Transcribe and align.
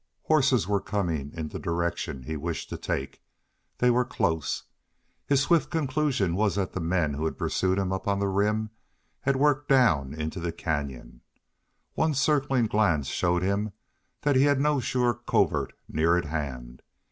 Horses 0.23 0.67
were 0.67 0.81
coming 0.81 1.29
in 1.35 1.49
the 1.49 1.59
direction 1.59 2.23
he 2.23 2.35
wished 2.35 2.69
to 2.69 2.77
take. 2.79 3.21
They 3.77 3.91
were 3.91 4.03
close. 4.03 4.63
His 5.27 5.41
swift 5.43 5.69
conclusion 5.69 6.33
was 6.35 6.55
that 6.55 6.73
the 6.73 6.79
men 6.79 7.13
who 7.13 7.25
had 7.25 7.37
pursued 7.37 7.77
him 7.77 7.93
up 7.93 8.07
on 8.07 8.17
the 8.17 8.27
Rim 8.27 8.71
had 9.19 9.35
worked 9.35 9.69
down 9.69 10.15
into 10.15 10.39
the 10.39 10.51
canyon. 10.51 11.21
One 11.93 12.15
circling 12.15 12.65
glance 12.65 13.09
showed 13.09 13.43
him 13.43 13.73
that 14.23 14.35
he 14.35 14.41
had 14.45 14.59
no 14.59 14.79
sure 14.79 15.13
covert 15.13 15.71
near 15.87 16.17
at 16.17 16.25
hand. 16.25 16.81